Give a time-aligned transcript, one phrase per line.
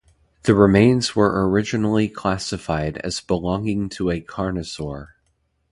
[0.45, 5.09] The remains were originally classified as belonging to a carnosaur.